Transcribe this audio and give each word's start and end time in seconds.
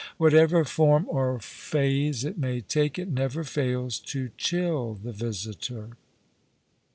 Whatever 0.17 0.65
form 0.65 1.05
or 1.11 1.37
phase 1.39 2.25
it 2.25 2.35
may 2.35 2.59
take, 2.61 2.97
it 2.97 3.07
never 3.09 3.43
fails 3.43 3.99
to 3.99 4.31
chill 4.35 4.95
the 4.95 5.11
visitor. 5.11 5.91